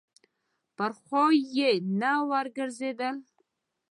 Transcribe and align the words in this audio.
پر 0.77 0.91
خوا 1.01 1.25
یې 1.55 1.71
نه 1.99 2.11
یې 2.17 2.25
ورګرځېدل. 2.29 3.15